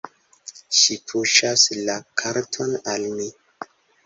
Ŝi 0.77 0.97
puŝas 1.11 1.67
la 1.89 1.99
karton 2.23 2.75
al 2.97 3.07
mi. 3.21 3.31